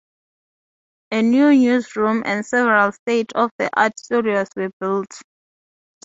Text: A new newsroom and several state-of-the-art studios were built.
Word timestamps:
A 1.11 1.21
new 1.21 1.53
newsroom 1.53 2.23
and 2.25 2.43
several 2.43 2.91
state-of-the-art 2.91 3.99
studios 3.99 4.47
were 4.55 4.71
built. 4.79 5.11